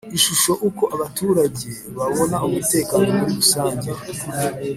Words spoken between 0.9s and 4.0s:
abaturage babona umutekano muri rusange